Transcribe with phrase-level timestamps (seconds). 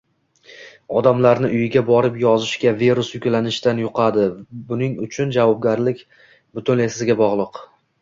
[1.01, 4.27] odamlarni uyiga borib yozishga virus yuklanishidan yuqadi,
[4.73, 7.67] buning uchun javobgarlik butunlay sizga bog'liq